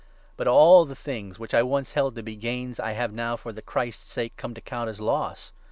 But 0.35 0.45
7 0.45 0.51
all 0.53 0.83
the 0.85 0.95
things 0.95 1.37
which 1.37 1.53
I 1.53 1.61
once 1.61 1.91
held 1.91 2.15
to 2.15 2.23
be 2.23 2.35
gains 2.35 2.79
I 2.79 2.93
have 2.93 3.13
now, 3.13 3.35
for 3.37 3.51
the 3.53 3.61
Christ's 3.61 4.11
sake, 4.11 4.35
come 4.35 4.55
to 4.55 4.61
count 4.61 4.89
as 4.89 4.99
loss. 4.99 5.51